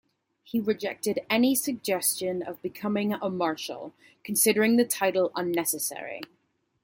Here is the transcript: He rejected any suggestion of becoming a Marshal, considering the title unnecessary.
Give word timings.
He 0.43 0.59
rejected 0.59 1.19
any 1.29 1.53
suggestion 1.53 2.41
of 2.41 2.59
becoming 2.63 3.13
a 3.13 3.29
Marshal, 3.29 3.93
considering 4.23 4.77
the 4.77 4.83
title 4.83 5.31
unnecessary. 5.35 6.21